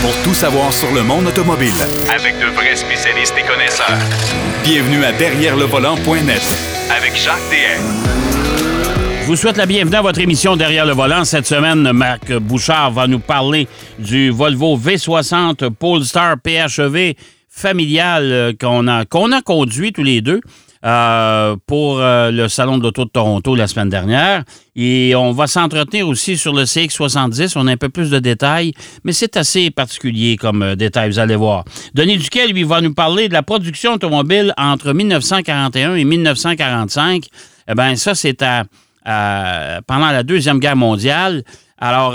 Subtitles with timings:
[0.00, 1.72] pour tout savoir sur le monde automobile.
[2.14, 3.98] Avec de vrais spécialistes et connaisseurs.
[4.62, 6.42] Bienvenue à Derrière le volant.net
[6.96, 7.82] Avec Jacques DM.
[9.22, 11.24] Je vous souhaite la bienvenue à votre émission Derrière le volant.
[11.24, 17.14] Cette semaine, Marc Bouchard va nous parler du Volvo V60 Polestar PHEV
[17.48, 20.40] familial euh, qu'on a, qu'on a conduit tous les deux.
[20.84, 24.44] Euh, pour euh, le Salon de l'Auto de Toronto la semaine dernière.
[24.76, 27.54] Et on va s'entretenir aussi sur le CX70.
[27.56, 28.72] On a un peu plus de détails,
[29.02, 31.64] mais c'est assez particulier comme euh, détail, vous allez voir.
[31.94, 37.24] Denis Duquet, lui, va nous parler de la production automobile entre 1941 et 1945.
[37.66, 38.62] Eh bien, ça, c'est à,
[39.86, 41.42] pendant la Deuxième Guerre mondiale.
[41.78, 42.12] Alors,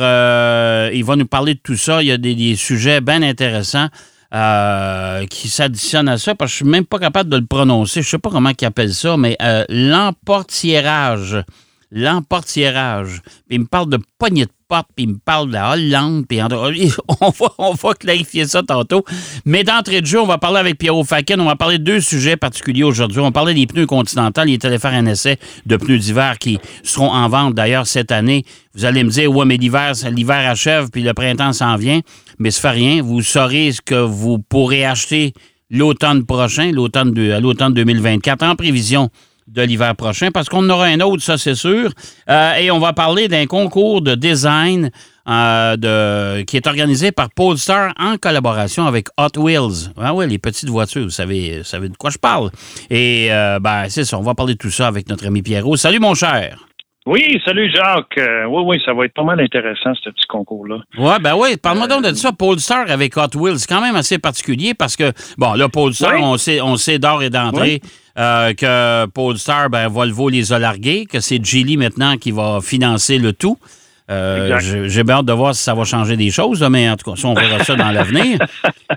[0.93, 2.01] il va nous parler de tout ça.
[2.01, 3.89] Il y a des sujets bien intéressants
[4.33, 8.01] euh, qui s'additionnent à ça, parce que je suis même pas capable de le prononcer.
[8.01, 11.43] Je sais pas comment ils appellent ça, mais euh, l'emportiérage.
[11.91, 13.21] L'emportiérage.
[13.47, 16.25] Puis il me parle de poignée de porte, puis il me parle de la Hollande,
[16.27, 16.41] puis
[17.21, 19.05] on va, on va clarifier ça tantôt.
[19.45, 21.39] Mais d'entrée de jeu, on va parler avec Pierrot Faken.
[21.39, 23.19] On va parler de deux sujets particuliers aujourd'hui.
[23.19, 24.49] On va parler des pneus Continental.
[24.49, 25.37] Il est allé faire un essai
[25.67, 28.45] de pneus d'hiver qui seront en vente d'ailleurs cette année.
[28.73, 31.99] Vous allez me dire, ouais, mais l'hiver, l'hiver achève, puis le printemps s'en vient.
[32.39, 33.01] Mais ça fait rien.
[33.01, 35.33] Vous saurez ce que vous pourrez acheter
[35.69, 39.09] l'automne prochain, l'automne à l'automne 2024, en prévision
[39.47, 41.91] de l'hiver prochain, parce qu'on aura un autre, ça c'est sûr.
[42.29, 44.89] Euh, et on va parler d'un concours de design
[45.27, 49.91] euh, de, qui est organisé par Polestar en collaboration avec Hot Wheels.
[49.97, 52.51] Ah ouais, les petites voitures, vous savez, vous de quoi je parle.
[52.89, 55.75] Et euh, ben, c'est ça, on va parler de tout ça avec notre ami Pierrot.
[55.75, 56.72] Salut mon cher!
[57.05, 58.17] Oui, salut Jacques.
[58.17, 60.77] Euh, oui, oui, ça va être pas mal intéressant, ce petit concours-là.
[60.97, 62.31] Ouais, ben oui, parle-moi donc de ça.
[62.31, 66.21] Polestar avec Hot Wheels, c'est quand même assez particulier parce que, bon, là, Polestar, Oui.
[66.23, 67.81] on sait, on sait d'or et d'entrée
[68.17, 73.17] euh, que Polestar, ben, Volvo les a largués, que c'est Geely maintenant qui va financer
[73.17, 73.57] le tout.
[74.09, 77.09] Euh, j'ai bien hâte de voir si ça va changer des choses, mais en tout
[77.09, 78.37] cas, ça, on verra ça dans l'avenir.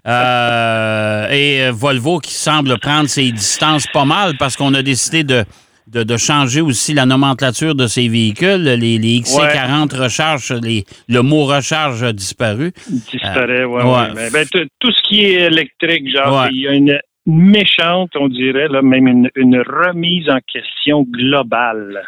[0.07, 5.25] Euh, et euh, Volvo qui semble prendre ses distances pas mal parce qu'on a décidé
[5.25, 5.45] de,
[5.87, 8.63] de, de changer aussi la nomenclature de ces véhicules.
[8.63, 12.73] Les, les XC40 recharge, les, le mot recharge a disparu.
[12.89, 14.09] Disparaît, ouais, ouais.
[14.15, 14.47] Mais, ben,
[14.81, 16.99] tout- ce qui est électrique, genre, il y a une
[17.29, 22.03] méchante, on dirait, là, même une, une remise en question globale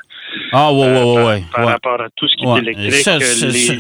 [0.53, 1.43] Ah, ouais, ouais, euh, ouais, par, ouais.
[1.53, 1.73] par ouais.
[1.73, 2.59] rapport à tout ce qui Ouais.
[2.59, 2.93] est électrique.
[3.03, 3.75] Ça, euh, ça.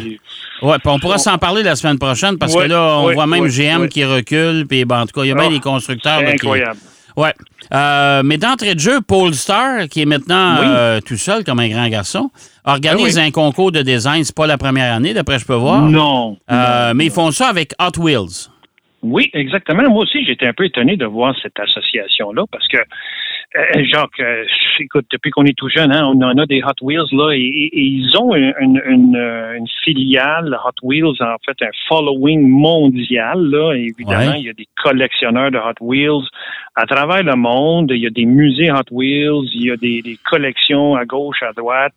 [0.63, 3.47] Ouais, on pourra s'en parler la semaine prochaine parce Ouais, que là, on voit même
[3.47, 6.21] GM qui recule, puis ben, en tout cas, il y a bien Ah, des constructeurs.
[6.23, 6.79] Là, qui- incroyable.
[7.19, 7.34] Ouais.
[7.75, 10.67] Euh, mais d'entrée de jeu, Polestar, qui est maintenant Oui.
[10.69, 12.31] euh, tout seul comme un grand garçon,
[12.65, 13.25] organise oui.
[13.25, 14.23] un concours de design.
[14.23, 15.83] C'est pas la première année, d'après je peux voir.
[15.83, 16.37] Non.
[16.49, 18.49] Euh, non, mais ils font ça avec Hot Wheels.
[19.03, 19.83] Oui, exactement.
[19.91, 22.84] Moi aussi, j'étais un peu étonné de voir cette association-là parce que, euh,
[23.55, 24.45] Jacques, euh,
[24.79, 27.71] écoute, depuis qu'on est tout jeune, hein, on en a des Hot Wheels là et,
[27.73, 33.41] ils ont une, une, une, euh, une filiale Hot Wheels, en fait, un following mondial.
[33.41, 34.41] Là, Et évidemment, Ouais.
[34.41, 36.27] il y a des collectionneurs de Hot Wheels
[36.77, 37.91] à travers le monde.
[37.91, 41.43] Il y a des musées Hot Wheels, il y a des, des collections à gauche,
[41.43, 41.95] à droite.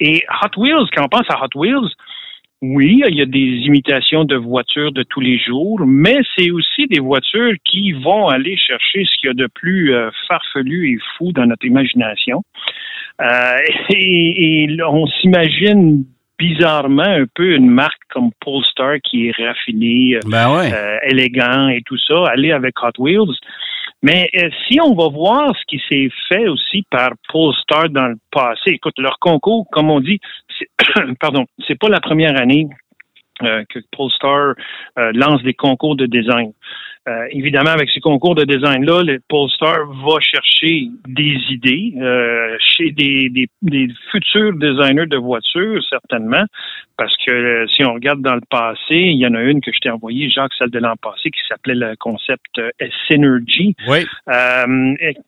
[0.00, 1.90] Et Hot Wheels, quand on pense à Hot Wheels,
[2.62, 6.86] oui, il y a des imitations de voitures de tous les jours, mais c'est aussi
[6.86, 10.98] des voitures qui vont aller chercher ce qu'il y a de plus euh, farfelu et
[11.16, 12.42] fou dans notre imagination.
[13.20, 13.56] Euh,
[13.90, 16.04] et, et on s'imagine
[16.38, 20.72] bizarrement un peu une marque comme Polestar qui est raffinée, Ben ouais.
[20.72, 23.36] euh, élégant et tout ça, aller avec Hot Wheels.
[24.02, 28.16] Mais euh, si on va voir ce qui s'est fait aussi par Polestar dans le
[28.30, 30.20] passé, écoute, leur concours, comme on dit,
[31.20, 32.68] pardon, c'est pas la première année
[33.42, 34.54] euh, que Polestar
[34.98, 36.52] euh, lance des concours de design.
[37.06, 41.92] Euh, évidemment, avec ces concours de design-là, le Polestar va chercher des idées
[42.58, 46.44] chez des, des, des futurs designers de voitures, certainement,
[46.96, 49.80] parce que si on regarde dans le passé, il y en a une que je
[49.80, 52.60] t'ai envoyée, Jacques, celle de l'an passé, qui s'appelait le concept
[53.06, 53.98] Synergy, Oui.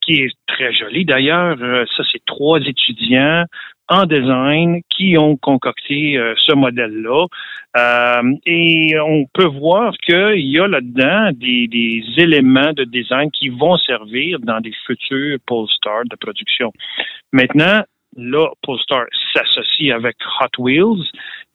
[0.00, 1.58] qui est très jolie d'ailleurs.
[1.94, 3.44] Ça, c'est trois étudiants
[3.88, 7.26] en design qui ont concocté euh, ce modèle-là.
[7.76, 13.48] Euh, et on peut voir qu'il y a là-dedans des, des éléments de design qui
[13.48, 16.72] vont servir dans des futurs Polestar de production.
[17.32, 17.82] Maintenant,
[18.16, 21.04] là, Polestar s'associe avec Hot Wheels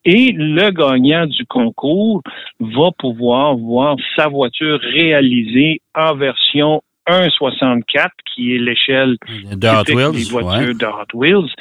[0.05, 2.21] et le gagnant du concours
[2.59, 9.17] va pouvoir voir sa voiture réalisée en version 1.64, qui est l'échelle
[9.55, 10.11] De Hot typique Wheels.
[10.13, 10.73] des voitures ouais.
[10.73, 11.51] de Hot Wheels,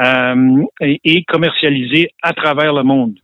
[0.00, 3.14] euh, et, et commercialisée à travers le monde.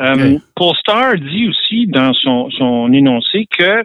[0.00, 0.42] Euh, Ok.
[0.56, 3.84] Polestar dit aussi dans son, son énoncé que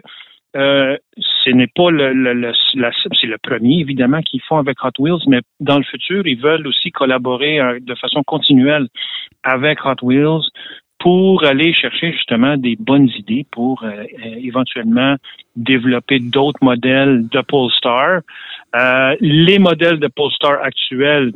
[0.56, 0.96] euh,
[1.44, 2.90] ce n'est pas le, le, le- la-
[3.20, 6.66] c'est le premier évidemment qu'ils font avec Hot Wheels, mais dans le futur ils veulent
[6.66, 8.88] aussi collaborer euh, de façon continuelle
[9.42, 10.40] avec Hot Wheels
[10.98, 14.04] pour aller chercher justement des bonnes idées pour euh,
[14.42, 15.16] éventuellement
[15.56, 18.20] développer d'autres modèles de Polestar.
[18.76, 21.32] Euh, les modèles de Polestar actuels,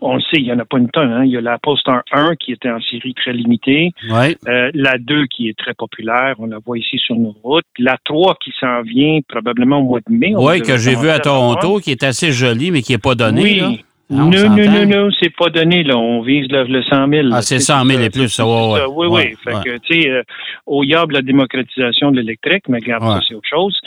[0.00, 1.10] on le sait, il n'y en a pas une tonne.
[1.12, 1.24] Hein.
[1.24, 3.90] Il y a la Polestar 1 qui était en série très limitée.
[4.10, 6.36] Euh, la 2 qui est très populaire.
[6.38, 7.64] On la voit ici sur nos routes.
[7.78, 10.34] La 3 qui s'en vient probablement au mois de mai.
[10.36, 13.62] Oui, que j'ai vu à Toronto, qui est assez jolie, mais qui n'est pas donnée.
[13.62, 13.84] Oui.
[14.10, 15.98] Non, non, non, non, non, c'est pas donné, là.
[15.98, 17.28] On vise le, le 100 000.
[17.32, 19.34] Ah, c'est 100 000 et plus, ça, ouais, Oui, oui.
[19.44, 20.22] Fait que, tu sais, euh,
[20.66, 23.78] au yab, la démocratisation de l'électrique, mais regarde, ça, c'est autre chose.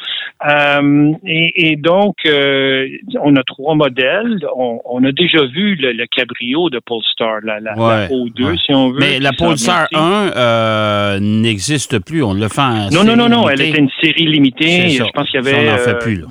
[0.47, 2.87] Euh, et, et, donc, euh,
[3.21, 4.39] on a trois modèles.
[4.55, 8.73] On, on a déjà vu le, le, cabrio de Polestar, la, la, la O2, si
[8.73, 8.99] on veut.
[8.99, 12.23] Mais la Polestar 1 euh, n'existe plus.
[12.23, 13.49] On le fait en Non, non, non, non.
[13.49, 14.89] Elle était une série limitée.
[14.89, 15.67] Je pense qu'il y avait.
[15.67, 16.27] Ça, on fait plus, là.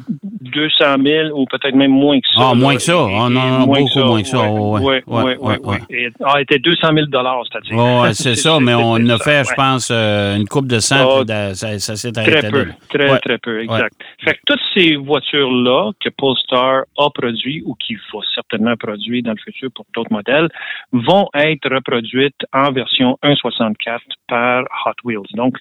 [0.51, 2.49] 200 000 ou peut-être même moins que ça.
[2.51, 2.95] Ah, moins que ça.
[2.95, 4.05] Ah, non, non, moins beaucoup ça.
[4.05, 4.51] moins que ça.
[4.51, 5.55] Oui, oui, oui.
[5.65, 5.77] oui.
[5.91, 7.77] Elle était 200 000 c'est-à-dire.
[7.77, 11.79] Oui, c'est ça, mais on a fait, je pense, euh, une coupe de Ah, ça,
[11.79, 12.73] ça s'est Très arrêté peu, là.
[12.89, 13.95] très, très peu, exact.
[14.25, 19.33] Fait que toutes ces voitures-là que Polestar a produit ou qui va certainement produire dans
[19.33, 20.49] le futur pour d'autres modèles
[20.93, 23.99] vont être reproduites en version 1.64
[24.33, 25.31] Hot Wheels.
[25.35, 25.57] Donc,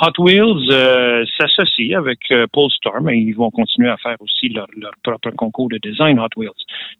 [0.00, 4.66] Hot Wheels euh, s'associe avec euh, Polestar, mais ils vont continuer à faire aussi leur,
[4.76, 6.50] leur propre concours de design Hot Wheels.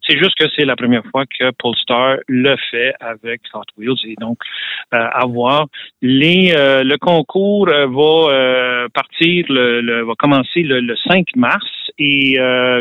[0.06, 4.14] C'est juste que c'est la première fois que Polestar le fait avec Hot Wheels et
[4.20, 4.38] donc
[4.94, 5.66] euh, à voir.
[6.02, 11.66] Euh, le concours euh, va partir, le, le- va commencer le, le 5 mars
[11.98, 12.36] et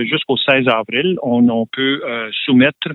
[0.10, 2.02] jusqu'au 16 avril, on, on peut
[2.46, 2.90] soumettre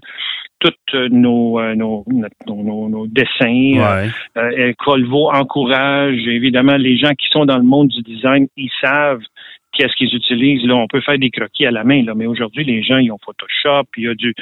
[0.59, 2.05] toutes nos, euh, nos,
[2.47, 3.29] nos, nos- nos dessins.
[3.79, 4.09] Ouais.
[4.37, 9.21] Euh, Colvo encourage évidemment les gens qui sont dans le monde du design, ils savent
[9.73, 10.65] qu'est-ce qu'ils utilisent.
[10.65, 13.13] Là, on peut faire des croquis à la main, là, mais aujourd'hui, les gens, ils
[13.13, 14.35] ont Photoshop, il y a du.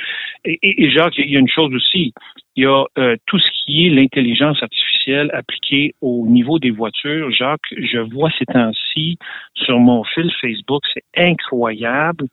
[0.44, 2.12] Et, et- et Jacques, il y a une chose aussi.
[2.56, 7.32] Il y a euh, tout ce qui est l'intelligence artificielle appliquée au niveau des voitures.
[7.32, 9.18] Jacques, je vois ces temps-ci
[9.54, 12.26] sur mon fil Facebook, c'est incroyable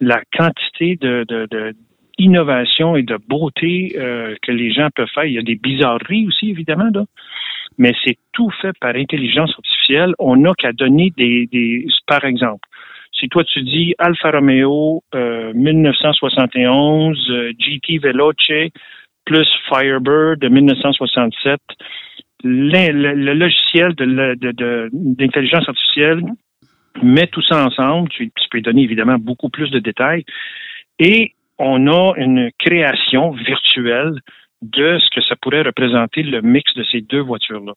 [0.00, 1.74] la quantité de, de, de
[2.18, 5.24] innovation et de beauté euh, que les gens peuvent faire.
[5.24, 7.04] Il y a des bizarreries aussi, évidemment, là.
[7.78, 10.12] Mais c'est tout fait par intelligence artificielle.
[10.18, 12.66] On n'a qu'à donner des, des, par exemple,
[13.12, 18.70] si toi tu dis Alfa Romeo euh, 1971 euh, GT Veloce
[19.24, 21.60] plus Firebird de 1967,
[22.44, 24.04] l'in- le, le logiciel de
[24.34, 24.90] de-
[25.68, 26.22] artificielle
[27.02, 28.08] met tout ça ensemble.
[28.08, 30.24] Tu, tu peux donner évidemment beaucoup plus de détails.
[30.98, 34.14] Et on a une création virtuelle
[34.62, 37.74] de ce que ça pourrait représenter le mix de ces deux voitures-là.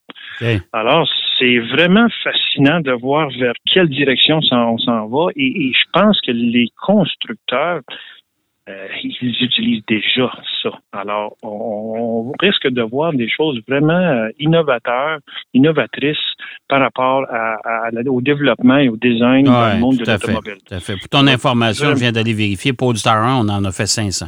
[0.74, 1.08] Alors,
[1.38, 5.28] c'est vraiment fascinant de voir vers quelle direction on s'en va.
[5.36, 7.82] Et, et je pense que les constructeurs,
[8.70, 10.32] euh, ils utilisent déjà
[10.62, 10.70] ça.
[10.92, 11.48] Alors, on,
[12.30, 15.20] on risque de voir des choses vraiment euh, innovateurs,
[15.54, 16.18] innovatrices
[16.68, 17.56] par rapport à,
[17.88, 20.58] à la- au développement et au design dans Ouais, le monde de l'automobile.
[21.00, 22.74] Pour ton information, je viens d'aller vérifier.
[22.74, 24.28] Polestar 1, on en a fait 500.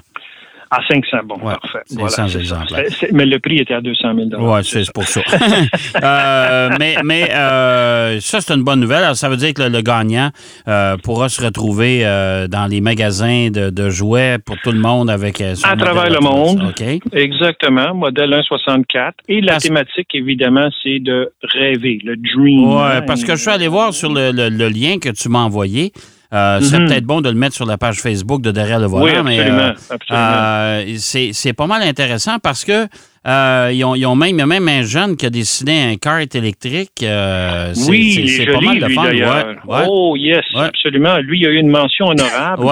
[0.76, 1.80] À 500, bon, Ouais, parfait.
[1.88, 2.40] 500 Voilà, c'est ça.
[2.40, 2.86] exemplaires.
[2.90, 5.22] C'est- c'est- mais le prix était à 200 000 Oui, c'est pour ça.
[6.04, 9.04] Euh, mais mais euh, ça, c'est une bonne nouvelle.
[9.04, 10.30] Alors, ça veut dire que le, le gagnant
[10.68, 12.04] euh, pourra se retrouver
[12.50, 16.20] dans les magasins de, de jouets pour tout le monde avec son À travers le
[16.20, 16.64] monde.
[16.70, 16.84] OK.
[17.14, 19.12] Exactement, modèle 1.64.
[19.28, 22.64] Et la Parce- thématique, évidemment, c'est de rêver, le dream.
[22.68, 25.40] Oui, parce que je suis allé voir sur le, le- le lien que tu m'as
[25.44, 25.92] envoyé.
[26.34, 26.88] Euh, C'est Mhm.
[26.88, 29.06] peut-être bon de le mettre sur la page Facebook de Derrière le volant.
[29.06, 29.60] Oui, mais, absolument.
[29.64, 30.26] euh, absolument.
[30.26, 32.88] Euh, c'est c'est pas mal intéressant parce que
[33.28, 35.92] euh, ils, ont, ils ont même, il y a même un jeune qui a dessiné
[35.92, 36.90] un kart électrique.
[37.00, 39.04] c'est- oui, c'est- c'est pas mal de lui, fun.
[39.04, 39.22] Ouais,
[39.66, 40.66] ouais, Oh, yes, Ouais.
[40.66, 41.18] absolument.
[41.20, 42.66] Lui, il a eu une mention honorable.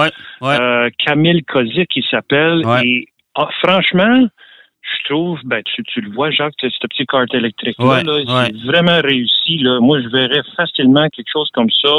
[1.04, 2.62] Camille Kozik, il s'appelle.
[2.84, 4.26] Et ah, franchement,
[4.82, 8.50] je trouve, ben, tu, tu le vois, Jacques, ce petit kart électrique-là, Ouais, là, ouais.
[8.52, 9.58] c'est vraiment réussi.
[9.58, 9.78] Là.
[9.80, 11.92] Moi, je verrais facilement quelque chose comme ça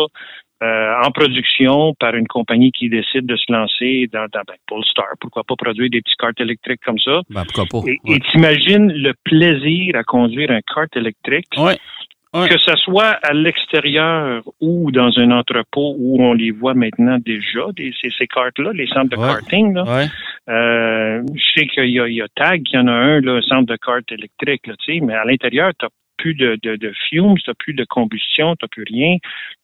[0.63, 5.05] euh, en production par une compagnie qui décide de se lancer dans, dans ben, Polestar.
[5.19, 7.21] Pourquoi pas produire des petits karts électriques comme ça?
[7.29, 7.87] Ben, pourquoi pas?
[7.89, 8.15] Et Ouais.
[8.15, 11.75] et t'imagines le plaisir à conduire un kart électrique, Ouais.
[12.33, 12.47] Ouais.
[12.49, 17.65] que ce soit à l'extérieur ou dans un entrepôt où on les voit maintenant déjà,
[17.75, 19.27] des, ces, ces karts-là, les centres de Ouais.
[19.27, 19.73] karting.
[19.75, 19.83] Là.
[19.83, 20.05] Ouais.
[20.49, 23.21] Euh, je sais qu'il y a, il y a Tag, il y en a un,
[23.21, 25.85] là, centre de kart électrique, là, mais à l'intérieur, tu
[26.17, 29.17] plus de, de, de fumes, tu plus de combustion, tu plus rien,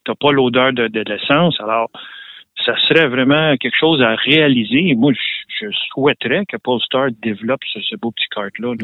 [0.06, 1.60] tu pas l'odeur de, l'essence.
[1.60, 1.90] Alors,
[2.66, 4.96] ça serait vraiment quelque chose à réaliser.
[4.96, 8.76] Moi, je- souhaiterais que Polestar développe ce, beau petit kart-là.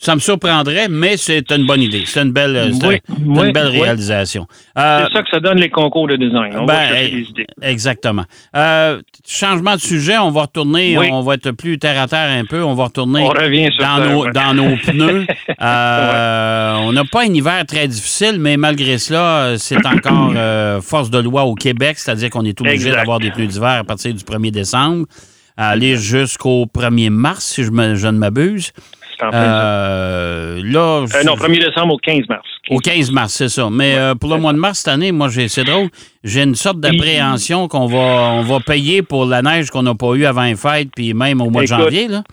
[0.00, 2.04] Ça me surprendrait, mais c'est une bonne idée.
[2.06, 3.82] C'est une belle, Oui, oui, une belle oui.
[3.82, 4.46] réalisation.
[4.78, 6.52] Euh, C'est ça que ça donne les concours de design.
[6.54, 7.46] On va ben, chercher eh, des idées.
[7.62, 8.24] Exactement.
[8.54, 12.44] Euh, changement de sujet, on va retourner, on va être plus terre à terre un
[12.44, 14.30] peu, on va retourner On dans, nos, ouais.
[14.32, 15.26] dans nos pneus.
[15.60, 20.80] Euh, On n'a pas un hiver très difficile, mais malgré cela, euh, c'est encore euh,
[20.80, 24.14] force de loi au Québec, c'est-à-dire qu'on est obligé d'avoir des pneus d'hiver à partir
[24.14, 25.06] du 1er décembre,
[25.56, 28.70] aller jusqu'au 1er mars, si je, me- je ne m'abuse.
[29.18, 29.30] C'est en.
[29.34, 32.46] Euh, là, Euh, non, 1er décembre au 15 mars.
[32.70, 33.68] au 15 mars, c'est ça.
[33.70, 35.88] Mais euh, pour le mois de mars cette année, moi, c'est drôle.
[36.22, 40.12] J'ai une sorte d'appréhension qu'on va, on va payer pour la neige qu'on n'a pas
[40.14, 42.08] eue avant les fêtes, puis même au mois de janvier.
[42.08, 42.22] Là.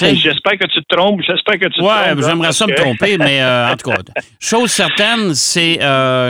[0.00, 1.20] J'espère que tu te trompes.
[1.26, 2.20] J'espère que tu te Ouais, trompes.
[2.20, 3.42] là, j'aimerais ça me tromper, mais
[3.72, 3.96] en tout cas,
[4.40, 5.78] chose certaine, c'est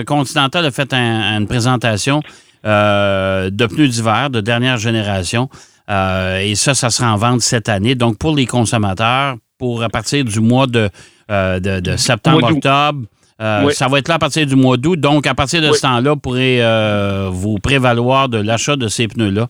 [0.06, 2.22] Continental a fait un- une présentation
[2.64, 5.48] de pneus d'hiver de dernière génération.
[5.90, 7.94] Euh, et ça, ça sera en vente cette année.
[7.96, 10.88] Donc, pour les consommateurs, pour à partir du mois de,
[11.31, 12.57] euh, de, de septembre, Mois d'août.
[12.57, 13.02] octobre,
[13.40, 13.73] euh, Oui.
[13.73, 14.99] ça va être là à partir du mois d'août.
[14.99, 15.75] Donc, à partir de Oui.
[15.76, 19.47] ce temps-là, vous pourrez euh, vous prévaloir de l'achat de ces pneus-là.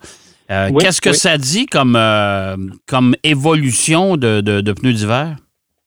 [0.51, 1.97] Euh, Oui, Qu'est-ce que ça dit comme,
[2.87, 5.37] comme évolution de, de- de pneus d'hiver?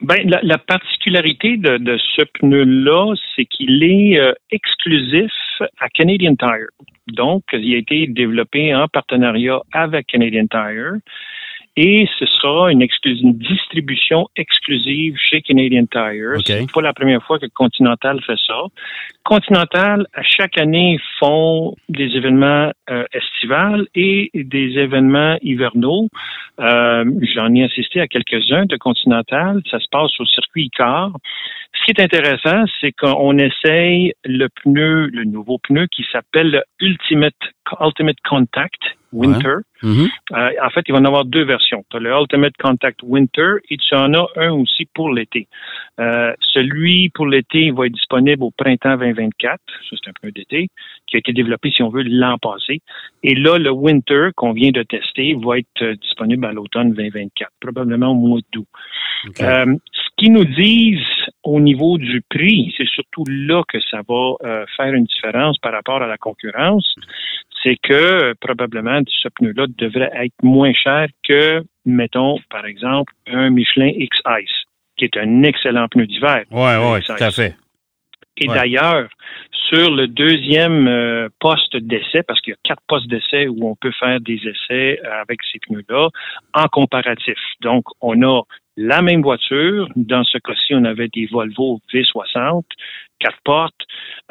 [0.02, 5.32] Ben, la, la particularité de, de ce pneu-là, c'est qu'il est exclusif
[5.80, 6.70] à Canadian Tire.
[7.14, 10.94] Donc, il a été développé en partenariat avec Canadian Tire
[11.78, 16.36] et ce sera une, une distribution exclusive chez Canadian Tire.
[16.38, 16.46] OK.
[16.46, 18.62] C'est pas la première fois que Continental fait ça.
[19.24, 26.08] Continental, à chaque année, font des événements euh, estivales et des événements hivernaux.
[26.60, 27.04] Euh,
[27.34, 29.62] J'en ai assisté à quelques-uns de Continental.
[29.70, 31.12] Ça se passe au circuit Icar.
[31.74, 36.64] Ce qui est intéressant, c'est qu'on essaye le pneu, le nouveau pneu qui s'appelle le
[36.80, 37.34] Ultimate,
[37.80, 38.82] Ultimate Contact
[39.16, 39.58] Winter.
[39.82, 40.10] Mhm.
[40.34, 41.86] Euh, en fait, il va en avoir deux versions.
[41.90, 45.48] Tu as le Ultimate Contact Winter et tu en as un aussi pour l'été.
[46.00, 49.60] Euh, celui pour l'été il va être disponible au printemps 2024.
[49.90, 50.68] Ça, c'est un pneu d'été
[51.08, 52.82] qui a été développé, si on veut, l'an passé.
[53.24, 57.52] Et là, le Winter qu'on vient de tester va être euh, disponible à l'automne 2024,
[57.60, 58.68] probablement au mois d'août.
[59.42, 61.00] Euh, ce qu'ils nous disent
[61.44, 65.74] au niveau du prix, c'est surtout là que ça va euh, faire une différence par
[65.74, 66.96] rapport à la concurrence,
[67.64, 73.50] c'est que euh, probablement ce pneu-là devrait être moins cher que, mettons, par exemple, un
[73.50, 74.64] Michelin X-Ice,
[74.98, 76.44] qui est un excellent pneu d'hiver.
[76.52, 77.56] Oui, oui, tout à fait.
[78.38, 78.56] Et Ouais.
[78.56, 79.08] d'ailleurs,
[79.70, 83.76] sur le deuxième euh, poste d'essai, parce qu'il y a quatre postes d'essai où on
[83.76, 86.10] peut faire des essais euh, avec ces pneus-là,
[86.54, 87.38] en comparatif.
[87.62, 88.42] Donc, on a
[88.78, 89.88] la même voiture.
[89.96, 92.64] Dans ce cas-ci, on avait des Volvo V60,
[93.20, 93.82] quatre portes,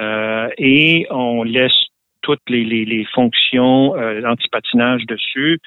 [0.00, 1.72] euh, et on laisse
[2.20, 5.60] toutes les, les, les fonctions euh, d'antipatinage dessus.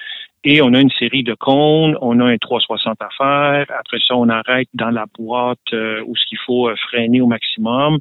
[0.44, 3.66] Et on a une série de cônes, on a un 360 à faire.
[3.78, 7.28] Après ça, on arrête dans la boîte euh, où ce qu'il faut euh, freiner au
[7.28, 7.98] maximum.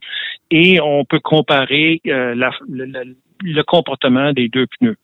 [0.50, 2.34] Et on peut comparer euh,
[2.68, 4.96] le, comportement des deux pneus.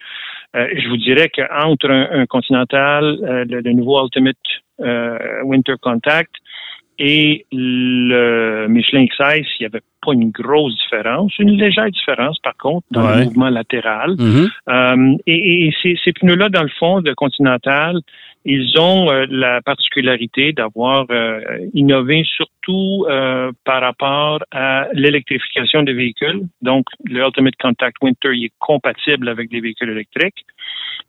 [0.54, 4.36] Je vous dirais qu'entre un, un Continental, le, nouveau Ultimate
[5.44, 6.30] Winter Contact
[7.04, 11.36] et le Michelin XS, il n'y avait pas une grosse différence.
[11.40, 13.18] Une légère différence, par contre, dans Ouais.
[13.18, 14.14] le mouvement latéral.
[14.18, 14.48] Mhm.
[14.68, 17.96] Euh, et et ces, ces pneus-là, dans le fond, de Continental,
[18.44, 21.40] ils ont euh, la particularité d'avoir euh,
[21.74, 26.42] innové surtout euh, par rapport à l'électrification des véhicules.
[26.60, 30.44] Donc, le Ultimate Contact Winter il est compatible avec des véhicules électriques.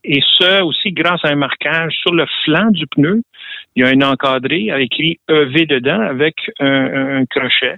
[0.03, 3.21] Et ce aussi grâce à un marquage sur le flanc du pneu.
[3.75, 7.77] Il y a un encadré avec écrit EV dedans avec un, crochet.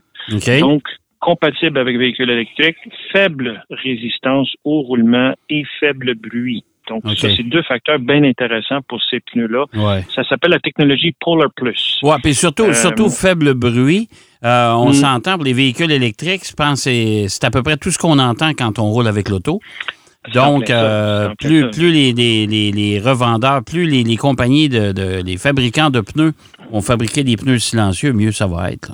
[0.59, 0.83] Donc,
[1.19, 2.77] compatible avec véhicules électriques,
[3.11, 6.63] faible résistance au roulement et faible bruit.
[6.87, 9.65] Donc, ça, c'est deux facteurs bien intéressants pour ces pneus-là.
[9.73, 10.03] Ouais.
[10.13, 11.97] Ça s'appelle la technologie Polar Plus.
[12.03, 14.07] Ouais, puis surtout, Euh, surtout faible bruit.
[14.43, 14.93] Euh, on Mm.
[14.93, 18.19] s'entend pour les véhicules électriques, je pense que c'est à peu près tout ce qu'on
[18.19, 19.59] entend quand on roule avec l'auto.
[20.33, 25.21] Donc, euh, plus, plus les, les- les- les revendeurs, plus les, les compagnies, de, de-
[25.23, 26.33] les fabricants de pneus
[26.71, 28.91] vont fabriquer des pneus silencieux, mieux ça va être.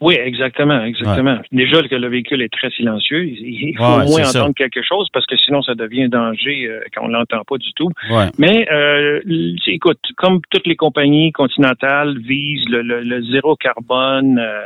[0.00, 1.38] Oui, exactement, exactement.
[1.52, 4.40] Déjà que le véhicule est très silencieux, il faut Ouais, au moins ça.
[4.40, 7.58] entendre quelque chose parce que sinon ça devient un danger euh, quand on l'entend pas
[7.58, 7.90] du tout.
[8.10, 8.26] Ouais.
[8.38, 9.20] Mais euh,
[9.66, 14.60] écoute, comme toutes les compagnies continentales visent le, le- le zéro carbone euh,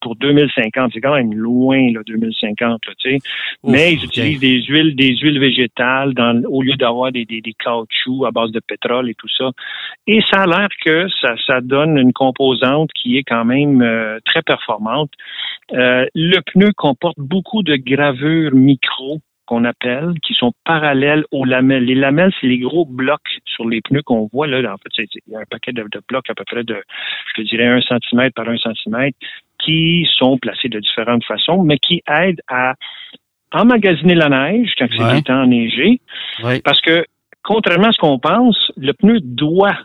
[0.00, 3.18] pour 2050, c'est quand même loin là 2050, là, tu sais.
[3.64, 7.54] Mais ils utilisent des huiles, des huiles végétales dans, au lieu d'avoir des, des, des
[7.54, 9.50] caoutchoucs à base de pétrole et tout ça.
[10.06, 14.18] Et ça a l'air que ça, ça donne une composante qui est quand même euh,
[14.24, 14.67] très performante.
[15.72, 21.84] Euh, le pneu comporte beaucoup de gravures micro qu'on appelle, qui sont parallèles aux lamelles.
[21.84, 24.58] Les lamelles, c'est les gros blocs sur les pneus qu'on voit là.
[24.74, 26.76] En fait, il y a un paquet de, blocs à peu près de,
[27.28, 29.16] je te dirais, un centimètre par un centimètre
[29.58, 32.74] qui sont placés de différentes façons, mais qui aident à
[33.52, 36.00] emmagasiner la neige quand c'est du temps enneigé.
[36.62, 37.04] Parce que,
[37.42, 39.78] contrairement à ce qu'on pense, le pneu doit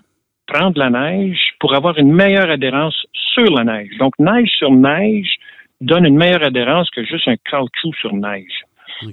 [0.46, 3.96] prendre la neige pour avoir une meilleure adhérence sur la neige.
[3.98, 5.38] Donc, neige sur neige
[5.79, 8.65] donne une meilleure adhérence que juste un caoutchouc sur neige.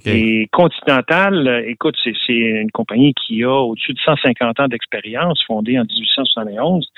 [0.05, 5.79] Et Continental, euh, écoute, c'est une compagnie qui a au-dessus de 150 ans d'expérience, fondée
[5.79, 6.89] en 1871.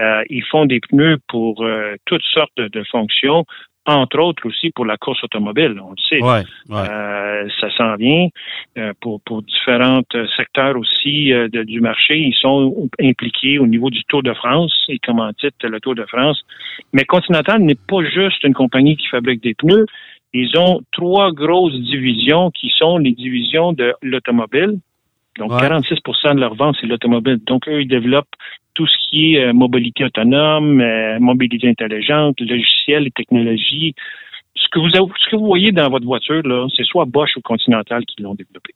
[0.00, 3.44] Euh, ils font des pneus pour euh, toutes sortes de, fonctions,
[3.86, 6.20] entre autres aussi pour la course automobile, on le sait.
[6.70, 8.28] Euh, ça s'en vient
[9.00, 10.02] pour, pour différents
[10.36, 12.18] secteurs aussi du marché.
[12.18, 14.74] Ils sont impliqués au niveau du Tour de France.
[14.88, 16.42] Ils commentent le Tour de France.
[16.92, 19.86] Mais Continental n'est pas juste une compagnie qui fabrique des pneus
[20.38, 24.78] ils ont trois grosses divisions qui sont les divisions de l'automobile.
[25.38, 27.38] Donc, 46% de leur vente, c'est l'automobile.
[27.46, 28.34] Donc, eux, ils développent
[28.74, 33.94] tout ce qui est euh, mobilité autonome, euh, mobilité intelligente, logiciel et technologie.
[34.54, 37.40] Ce que vous ce que vous voyez dans votre voiture, là, c'est soit Bosch ou
[37.40, 38.72] Continental qui l'ont développé.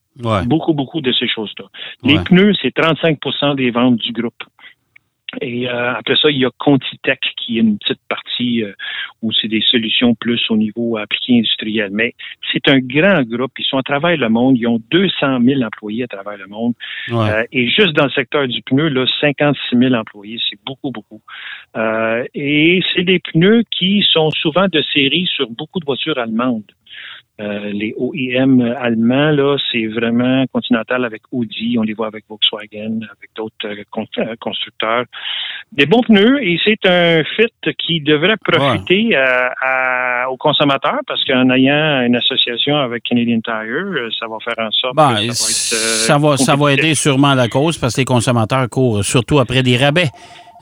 [0.46, 1.66] Beaucoup, beaucoup de ces choses-là.
[2.04, 4.42] Les pneus, c'est 35% des ventes du groupe.
[5.40, 8.72] Et euh, après ça, il y a Contitech qui est une petite partie euh,
[9.22, 11.90] où c'est des solutions plus au niveau appliqué industriel.
[11.92, 12.14] Mais
[12.52, 13.52] c'est un grand groupe.
[13.58, 14.58] Ils sont à travers le monde.
[14.58, 16.74] Ils ont 200 000 employés à travers le monde.
[17.10, 20.38] Euh, et juste dans le secteur du pneu, là, 56 000 employés.
[20.48, 21.20] C'est beaucoup, beaucoup.
[22.34, 26.64] et c'est des pneus qui sont souvent de série sur beaucoup de voitures allemandes.
[27.40, 33.00] Euh, les OEM allemands, là, c'est vraiment Continental avec Audi, on les voit avec Volkswagen,
[33.02, 33.82] avec d'autres euh,
[34.18, 35.04] euh, constructeurs.
[35.72, 39.16] Des bons pneus et c'est un fit qui devrait profiter
[40.28, 44.96] aux consommateurs parce qu'en ayant une association avec Canadian Tire, ça va faire en sorte
[44.96, 49.04] ben, que ça va, ça va aider sûrement la cause parce que les consommateurs courent
[49.04, 50.08] surtout après des rabais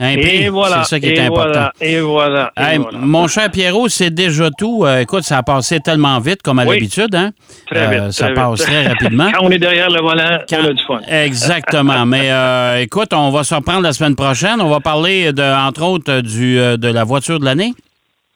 [0.00, 0.84] et voilà.
[0.84, 1.68] C'est ça qui est important.
[1.80, 2.52] et voilà.
[2.92, 4.84] Mon cher Pierrot, c'est déjà tout.
[4.84, 7.14] Euh, écoute, ça a passé tellement vite comme à l'habitude.
[7.14, 7.32] Hein?
[7.70, 8.00] Très vite.
[8.00, 9.30] Euh, ça passe très rapidement.
[9.32, 11.00] Quand on est derrière le volant, on a du fun.
[11.08, 12.06] Exactement.
[12.06, 14.60] Mais euh, écoute, on va se reprendre la semaine prochaine.
[14.60, 17.72] On va parler, de, entre autres, du, de la voiture de l'année.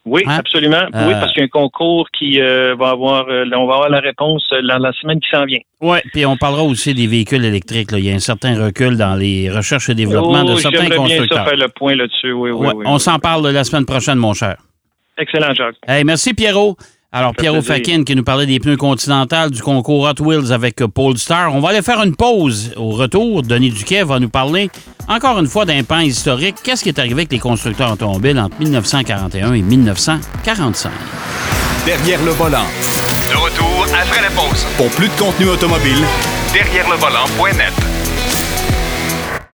[0.04, 0.36] Oui, hein?
[0.38, 0.82] absolument.
[0.92, 3.74] Oui, euh, parce qu'il y a un concours qui euh, va avoir, euh, on va
[3.74, 5.60] avoir la réponse la, la semaine qui s'en vient.
[5.80, 7.90] Oui, puis on parlera aussi des véhicules électriques.
[7.92, 11.26] Il y a un certain recul dans les recherches et développement de certains constructeurs.
[11.28, 12.32] bien ça faire le point là-dessus.
[12.32, 14.56] Oui, oui, oui, On s'en parle la semaine prochaine, mon cher.
[15.18, 15.76] Excellent, Jacques.
[15.86, 16.76] Hey, merci, Pierrot.
[17.14, 20.88] Alors, Pierre Fakin qui nous parlait des pneus continentales du concours Hot Wheels avec euh,
[20.88, 21.54] Polestar.
[21.54, 22.72] On va aller faire une pause.
[22.76, 24.70] Au retour, Denis Duquet va nous parler
[25.08, 26.56] encore une fois d'un pan historique.
[26.64, 30.90] Qu'est-ce qui est arrivé avec les constructeurs automobiles entre 1941 et 1945?
[31.84, 32.64] Derrière le volant.
[33.28, 34.64] De retour après la pause.
[34.78, 35.98] Pour plus de contenu automobile,
[36.54, 38.11] derrière le volant.net.